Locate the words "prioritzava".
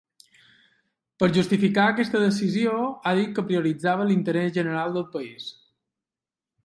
3.51-4.09